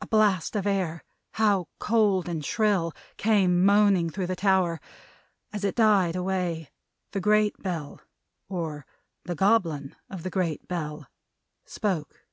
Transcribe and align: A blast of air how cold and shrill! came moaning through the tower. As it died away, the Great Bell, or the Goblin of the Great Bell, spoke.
A 0.00 0.08
blast 0.08 0.56
of 0.56 0.66
air 0.66 1.04
how 1.34 1.68
cold 1.78 2.28
and 2.28 2.44
shrill! 2.44 2.92
came 3.16 3.64
moaning 3.64 4.10
through 4.10 4.26
the 4.26 4.34
tower. 4.34 4.80
As 5.52 5.62
it 5.62 5.76
died 5.76 6.16
away, 6.16 6.72
the 7.12 7.20
Great 7.20 7.56
Bell, 7.62 8.00
or 8.48 8.84
the 9.22 9.36
Goblin 9.36 9.94
of 10.10 10.24
the 10.24 10.30
Great 10.30 10.66
Bell, 10.66 11.06
spoke. 11.64 12.26